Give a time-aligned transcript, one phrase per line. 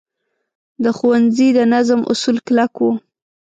[0.83, 2.91] د ښوونځي د نظم اصول کلک وو.